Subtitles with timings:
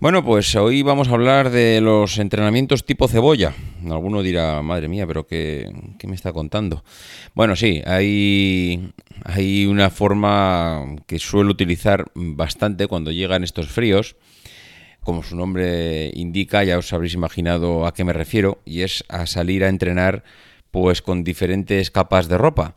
[0.00, 3.52] Bueno, pues hoy vamos a hablar de los entrenamientos tipo cebolla.
[3.90, 5.72] Alguno dirá, madre mía, pero ¿qué,
[6.06, 6.84] me está contando?
[7.34, 8.92] Bueno, sí, hay,
[9.24, 14.14] hay una forma que suelo utilizar bastante cuando llegan estos fríos.
[15.02, 19.26] Como su nombre indica, ya os habréis imaginado a qué me refiero, y es a
[19.26, 20.22] salir a entrenar
[20.70, 22.76] pues con diferentes capas de ropa.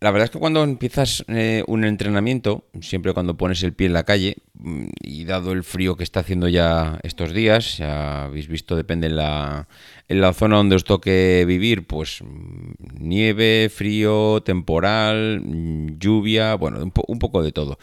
[0.00, 3.92] La verdad es que cuando empiezas eh, un entrenamiento, siempre cuando pones el pie en
[3.92, 8.48] la calle, mm, y dado el frío que está haciendo ya estos días, ya habéis
[8.48, 9.68] visto, depende en la,
[10.08, 16.82] en la zona donde os toque vivir, pues mm, nieve, frío, temporal, mm, lluvia, bueno,
[16.82, 17.78] un, un poco de todo.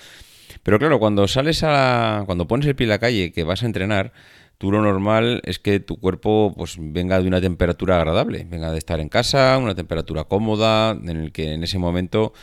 [0.64, 2.24] Pero claro, cuando sales a.
[2.26, 4.12] cuando pones el pie en la calle, que vas a entrenar,
[4.58, 8.80] Tú lo normal es que tu cuerpo pues venga de una temperatura agradable, venga de
[8.80, 12.34] estar en casa, una temperatura cómoda, en el que en ese momento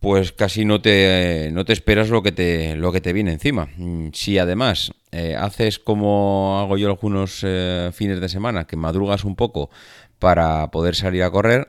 [0.00, 3.68] pues casi no te, no te esperas lo que te, lo que te viene encima.
[3.76, 9.24] Mm, si además eh, haces como hago yo algunos eh, fines de semana, que madrugas
[9.24, 9.70] un poco
[10.18, 11.68] para poder salir a correr,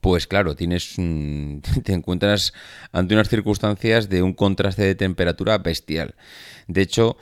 [0.00, 0.94] pues claro, tienes
[1.84, 2.52] te encuentras
[2.92, 6.14] ante unas circunstancias de un contraste de temperatura bestial.
[6.66, 7.16] De hecho,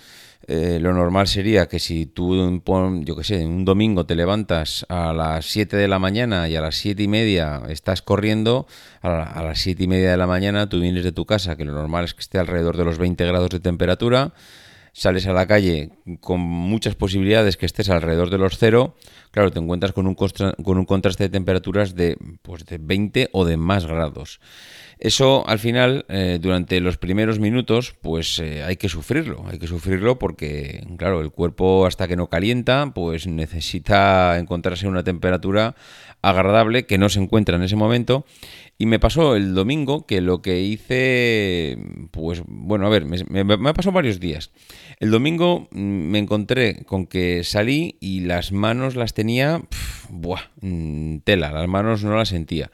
[0.48, 2.60] eh, lo normal sería que si tú,
[3.04, 6.60] yo qué sé, un domingo te levantas a las 7 de la mañana y a
[6.60, 8.66] las 7 y media estás corriendo,
[9.02, 11.72] a, las 7 y media de la mañana tú vienes de tu casa, que lo
[11.72, 14.32] normal es que esté alrededor de los 20 grados de temperatura,
[14.92, 15.90] sales a la calle
[16.20, 18.94] con muchas posibilidades que estés alrededor de los cero,
[19.30, 23.44] claro, te encuentras con un, con un contraste de temperaturas de, pues, de 20 o
[23.44, 24.40] de más grados.
[24.98, 29.66] Eso al final, eh, durante los primeros minutos, pues eh, hay que sufrirlo, hay que
[29.66, 35.74] sufrirlo porque, claro, el cuerpo hasta que no calienta, pues necesita encontrarse en una temperatura
[36.22, 38.24] agradable que no se encuentra en ese momento.
[38.78, 41.78] Y me pasó el domingo que lo que hice,
[42.10, 44.50] pues bueno, a ver, me, me, ha pasado varios días.
[44.98, 49.62] El domingo mm, me encontré con que salí y las manos las tenía,
[50.08, 52.72] buah, mm, tela, las manos no las sentía.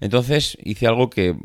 [0.00, 1.36] Entonces hice algo que,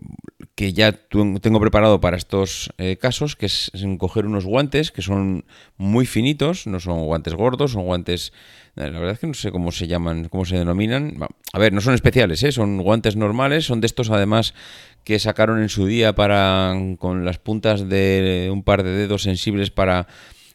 [0.73, 5.45] ya tengo preparado para estos eh, casos, que es, coger unos guantes que son
[5.77, 8.33] muy finitos, no son guantes gordos, son guantes,
[8.75, 11.17] eh, la verdad es que no sé cómo se llaman, cómo se denominan.
[11.53, 12.51] A ver, no son especiales, ¿eh?
[12.51, 14.53] son guantes normales, son de estos además
[15.05, 19.71] que sacaron en su día para con las puntas de un par de dedos sensibles
[19.71, 20.07] para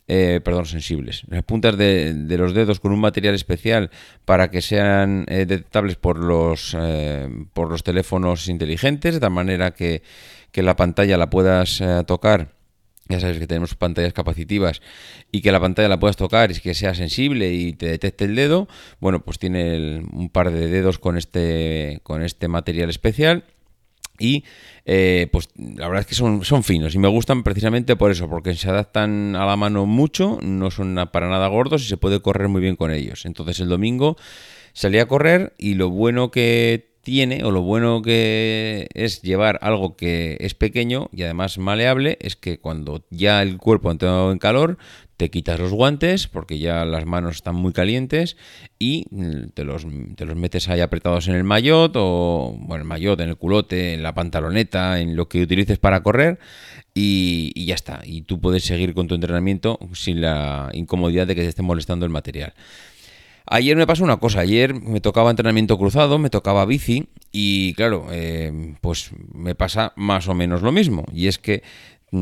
[0.07, 1.25] eh, perdón, sensibles.
[1.29, 3.91] Las puntas de, los dedos con un material especial
[4.27, 9.73] para que sean eh, detectables por los, eh, por los teléfonos inteligentes, de tal manera
[9.73, 10.03] que,
[10.55, 12.53] la pantalla la puedas tocar.
[13.09, 14.81] Ya sabes que tenemos pantallas capacitivas
[15.33, 18.37] y que la pantalla la puedas tocar y que sea sensible y te detecte el
[18.37, 18.69] dedo.
[19.01, 23.45] Bueno, pues tiene un par de dedos con este, con este material especial
[24.19, 24.45] y
[24.85, 28.29] eh, pues la verdad es que son, son finos y me gustan precisamente por eso,
[28.29, 32.21] porque se adaptan a la mano mucho, no son para nada gordos y se puede
[32.21, 33.25] correr muy bien con ellos.
[33.27, 34.17] Entonces el domingo
[34.73, 39.97] salí a correr y lo bueno que tiene o lo bueno que es llevar algo
[39.97, 44.39] que es pequeño y además maleable es que cuando ya el cuerpo ha entrado en
[44.39, 44.79] calor,
[45.17, 48.37] te quitas los guantes porque ya las manos están muy calientes
[48.79, 49.05] y
[49.55, 53.29] te los, te los metes ahí apretados en el maillot o, bueno, el maillot, en
[53.29, 56.39] el culote, en la pantaloneta, en lo que utilices para correr
[56.95, 58.01] y, y, ya está.
[58.05, 62.07] Y tú puedes seguir con tu entrenamiento sin la incomodidad de que te esté molestando
[62.07, 62.55] el material.
[63.47, 68.07] Ayer me pasó una cosa, ayer me tocaba entrenamiento cruzado, me tocaba bici y claro,
[68.11, 71.05] eh, pues me pasa más o menos lo mismo.
[71.13, 71.63] Y es que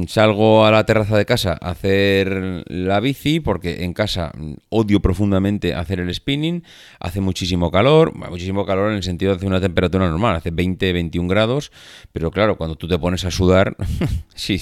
[0.08, 4.32] salgo a la terraza de casa a hacer la bici porque en casa
[4.68, 6.64] odio profundamente hacer el spinning,
[6.98, 10.92] hace muchísimo calor, muchísimo calor en el sentido de hacer una temperatura normal, hace 20,
[10.92, 11.72] 21 grados,
[12.12, 13.76] pero claro, cuando tú te pones a sudar,
[14.34, 14.58] si,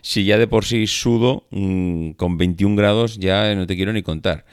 [0.00, 4.02] si ya de por sí sudo mm, con 21 grados ya no te quiero ni
[4.02, 4.44] contar.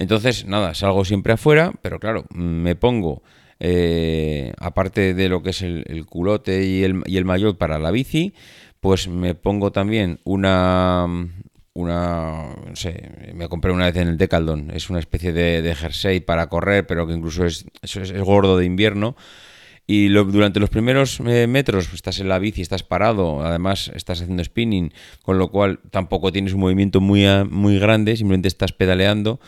[0.00, 3.22] Entonces, nada, salgo siempre afuera, pero claro, me pongo,
[3.58, 7.90] eh, aparte de lo que es el, culote y el, y el maillot para la
[7.90, 8.32] bici,
[8.80, 11.06] pues me pongo también una,
[11.74, 16.20] una, no sé, me compré una vez en el Decaldon, es una especie de, jersey
[16.20, 17.66] para correr, pero que incluso es
[18.22, 19.16] gordo de invierno.
[19.92, 24.20] Y durante los primeros eh, metros pues, estás en la bici, estás parado, además estás
[24.20, 24.92] haciendo spinning,
[25.24, 29.40] con lo cual tampoco tienes un movimiento muy, muy grande, simplemente estás pedaleando.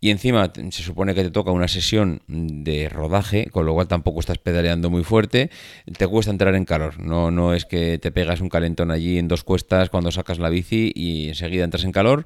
[0.00, 4.20] Y encima se supone que te toca una sesión de rodaje, con lo cual tampoco
[4.20, 5.50] estás pedaleando muy fuerte,
[5.98, 6.98] te cuesta entrar en calor.
[6.98, 10.48] No, no es que te pegas un calentón allí en dos cuestas cuando sacas la
[10.48, 12.24] bici y enseguida entras en calor.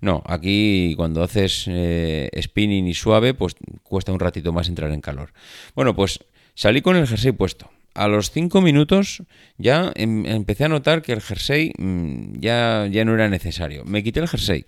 [0.00, 5.00] No, aquí cuando haces eh, spinning y suave, pues cuesta un ratito más entrar en
[5.00, 5.32] calor.
[5.74, 6.20] Bueno, pues
[6.58, 7.70] salí con el jersey puesto.
[7.94, 9.22] A los cinco minutos
[9.58, 13.84] ya em, empecé a notar que el jersey mm, ya, ya no era necesario.
[13.84, 14.66] Me quité el jersey.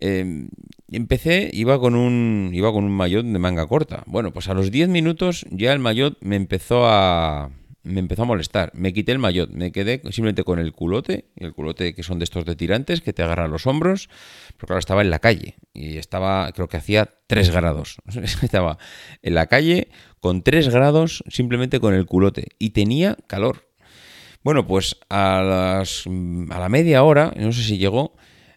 [0.00, 0.48] Em,
[0.90, 4.02] empecé, iba con un iba con un maillot de manga corta.
[4.06, 7.50] Bueno, pues a los 10 minutos ya el maillot me empezó a
[7.82, 8.70] me empezó a molestar.
[8.74, 12.24] Me quité el maillot, me quedé simplemente con el culote, el culote que son de
[12.24, 14.08] estos de tirantes que te agarran los hombros,
[14.56, 17.96] porque claro, estaba en la calle y estaba, creo que hacía 3 grados.
[18.42, 18.78] estaba
[19.22, 19.88] en la calle
[20.20, 23.68] con 3 grados simplemente con el culote y tenía calor.
[24.44, 28.16] Bueno, pues a, las, a la media hora, no sé si llegó,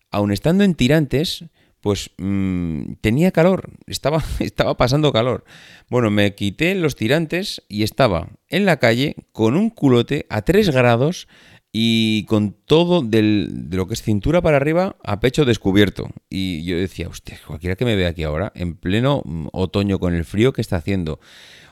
[0.10, 1.46] aun estando en tirantes,
[1.86, 5.46] pues mm, tenía calor, estaba, estaba pasando calor.
[5.88, 10.72] Bueno, me quité los tirantes y estaba en la calle con un culote a 3
[10.72, 11.28] grados
[11.72, 16.10] y con todo de lo que es cintura para arriba a pecho descubierto.
[16.28, 20.16] Y yo decía, hostia, cualquiera que me vea aquí ahora, en pleno mm, otoño con
[20.16, 21.20] el frío que está haciendo,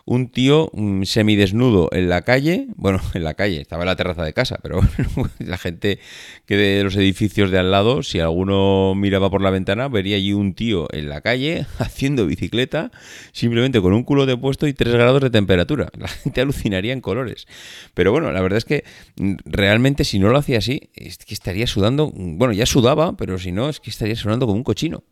[0.06, 0.70] un tío
[1.04, 4.82] semidesnudo en la calle, bueno, en la calle, estaba en la terraza de casa, pero
[5.40, 6.00] la gente
[6.46, 10.34] que de los edificios de al lado, si alguno miraba por la ventana, vería allí
[10.34, 12.92] un tío en la calle haciendo bicicleta,
[13.32, 15.90] simplemente con un culo de puesto y 3 grados de temperatura.
[15.98, 17.48] La gente alucinaría en colores.
[17.94, 18.84] Pero bueno, la verdad es que
[19.18, 23.38] mm, realmente si no lo hacía así, es que estaría sudando, bueno, ya sudaba, pero
[23.38, 25.04] si no, es que estaría sudando como un cochino.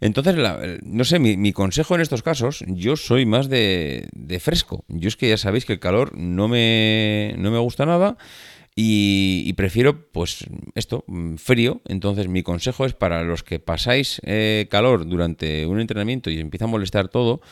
[0.00, 0.36] Entonces,
[0.82, 4.08] no sé, mi, consejo en estos casos, yo soy más de,
[4.40, 4.84] fresco.
[4.88, 8.16] Yo es que ya sabéis que el calor no me, no me gusta nada.
[8.74, 11.04] Y, prefiero, pues, esto,
[11.36, 11.82] frío.
[11.86, 16.64] Entonces, mi consejo es para los que pasáis eh, calor durante un entrenamiento y empieza
[16.64, 17.42] a molestar todo,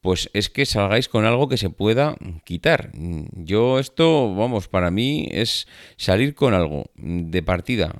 [0.00, 2.92] pues es que salgáis con algo que se pueda quitar.
[2.94, 5.66] Yo esto, vamos, para mí es
[5.98, 7.94] salir con algo de partida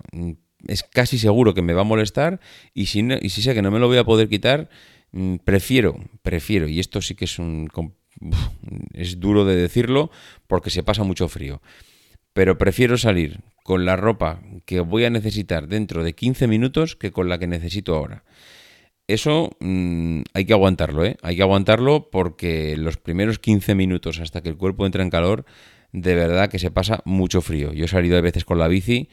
[0.67, 2.41] es casi seguro que me va a molestar
[2.75, 4.69] y si, y si sé que no me lo voy a poder quitar,
[5.13, 7.69] mm, prefiero, prefiero, y esto sí que es un...
[8.93, 10.11] es duro de decirlo
[10.47, 11.63] porque se pasa mucho frío,
[12.33, 17.13] pero prefiero salir con la ropa que voy a necesitar dentro de 15 minutos que
[17.13, 18.25] con la que necesito ahora.
[19.07, 21.17] Eso mm, hay que aguantarlo, ¿eh?
[21.23, 25.45] Hay que aguantarlo porque los primeros 15 minutos hasta que el cuerpo entra en calor,
[25.93, 27.73] de verdad que se pasa mucho frío.
[27.73, 29.09] Yo he salido a veces con la bici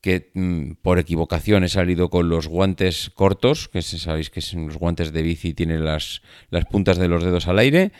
[0.00, 4.78] que mm, por equivocación he salido con los guantes cortos, que sabéis que son los
[4.78, 7.92] guantes de bici tienen las, las puntas de los dedos al aire,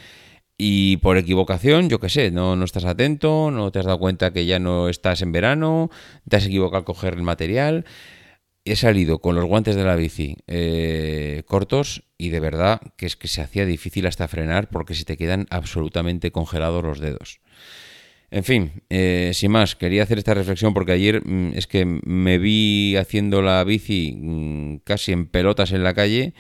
[0.61, 4.33] y por equivocación, yo qué sé, no, no estás atento, no te has dado cuenta
[4.33, 5.89] que ya no estás en verano,
[6.29, 7.85] te has equivocado al coger el material.
[8.65, 13.17] He salido con los guantes de la bici eh, cortos y de verdad que es
[13.17, 17.41] que se hacía difícil hasta frenar porque se te quedan absolutamente congelados los dedos.
[18.31, 22.39] En fin, eh, sin más, quería hacer esta reflexión porque ayer mm, es que me
[22.39, 26.35] vi haciendo la bici mm, casi en pelotas en la calle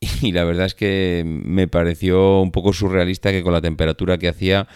[0.20, 4.28] y la verdad es que me pareció un poco surrealista que con la temperatura que
[4.28, 4.68] hacía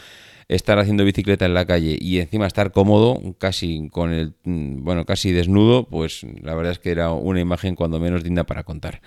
[0.49, 5.05] estar haciendo bicicleta en la calle y encima estar cómodo, casi con el mm, bueno,
[5.05, 9.03] casi desnudo, pues la verdad es que era una imagen cuando menos digna para contar.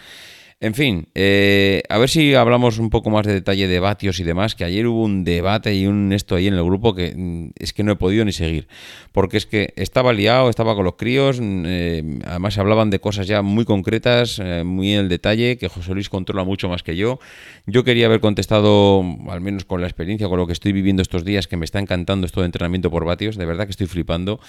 [0.60, 4.24] En fin, eh, a ver si hablamos un poco más de detalle de vatios y
[4.24, 7.52] demás, que ayer hubo un debate y un esto ahí en el grupo que mm,
[7.60, 8.68] es que no he podido ni seguir,
[9.12, 13.28] porque es que estaba liado, estaba con los críos, mm, eh, además hablaban de cosas
[13.28, 16.96] ya muy concretas, eh, muy en el detalle, que José Luis controla mucho más que
[16.96, 17.20] yo.
[17.68, 21.24] Yo quería haber contestado, al menos con la experiencia, con lo que estoy viviendo estos
[21.24, 24.40] días, que me está encantando esto de entrenamiento por vatios, de verdad que estoy flipando.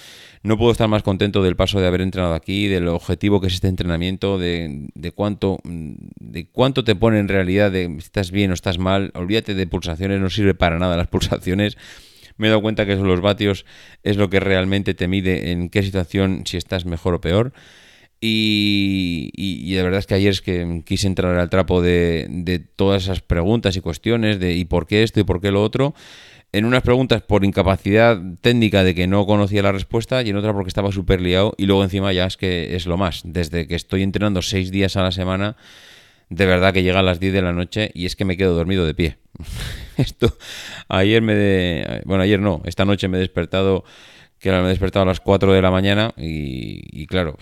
[0.41, 3.53] No puedo estar más contento del paso de haber entrenado aquí, del objetivo que es
[3.53, 8.51] este entrenamiento, de, de cuánto mm, de cuánto te pone en realidad de estás bien
[8.51, 9.11] o estás mal.
[9.15, 11.77] Olvídate de pulsaciones, no sirve para nada las pulsaciones.
[12.37, 13.65] Me he dado cuenta que los vatios
[14.03, 17.51] es lo que realmente te mide en qué situación, si estás mejor o peor.
[18.21, 22.59] Y, y, de verdad es que ayer es que quise entrar al trapo de, de,
[22.59, 25.93] todas esas preguntas y cuestiones de y por qué esto y por qué lo otro.
[26.51, 30.51] En unas preguntas por incapacidad técnica de que no conocía la respuesta y en otra
[30.51, 31.53] porque estaba súper liado.
[31.57, 33.21] Y luego encima ya es que es lo más.
[33.23, 35.55] Desde que estoy entrenando seis días a la semana,
[36.29, 38.53] de verdad que llega a las 10 de la noche y es que me quedo
[38.53, 39.17] dormido de pie.
[39.97, 40.37] Esto,
[40.87, 41.35] ayer me...
[41.35, 43.83] De, bueno, ayer no, esta noche me he despertado
[44.39, 47.37] que me he despertado a las 4 de la mañana y, claro,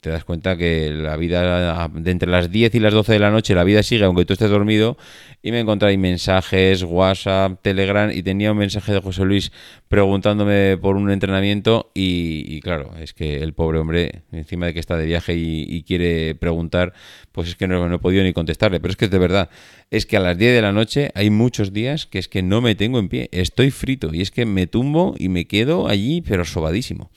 [0.00, 3.30] te das cuenta que la vida de entre las 10 y las 12 de la
[3.30, 4.96] noche la vida sigue aunque tú estés dormido
[5.42, 9.52] y me encontré ahí mensajes, WhatsApp, Telegram y tenía un mensaje de José Luis
[9.88, 14.96] preguntándome por un entrenamiento y, claro, es que el pobre hombre encima de que está
[14.96, 16.94] de viaje y, quiere preguntar,
[17.32, 19.50] pues es que no, no he podido ni contestarle, pero es que es de verdad,
[19.90, 22.60] es que a las 10 de la noche hay muchos días que es que no
[22.62, 26.21] me tengo en pie, estoy frito y es que me tumbo y me quedo allí
[26.26, 27.10] pero sobadísimo.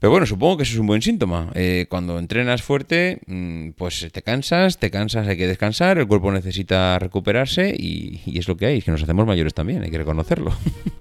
[0.00, 1.50] Pero bueno, supongo que eso es un buen síntoma.
[1.54, 6.32] Eh, cuando entrenas fuerte, mm, pues te cansas, te cansas, hay que descansar, el cuerpo
[6.32, 9.98] necesita recuperarse y, es lo que hay, es que nos hacemos mayores también, hay que
[9.98, 10.52] reconocerlo.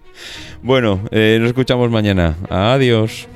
[0.62, 2.36] bueno, eh, nos escuchamos mañana.
[2.50, 3.30] Adiós.